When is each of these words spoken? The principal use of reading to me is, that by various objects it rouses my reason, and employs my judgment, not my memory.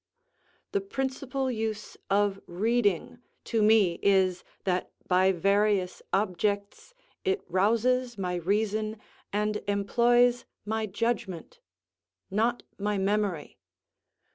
The 0.71 0.81
principal 0.81 1.51
use 1.51 1.95
of 2.09 2.39
reading 2.47 3.19
to 3.43 3.61
me 3.61 3.99
is, 4.01 4.43
that 4.63 4.91
by 5.07 5.31
various 5.31 6.01
objects 6.11 6.95
it 7.23 7.43
rouses 7.47 8.17
my 8.17 8.33
reason, 8.33 8.97
and 9.31 9.61
employs 9.67 10.43
my 10.65 10.87
judgment, 10.87 11.59
not 12.31 12.63
my 12.79 12.97
memory. 12.97 13.59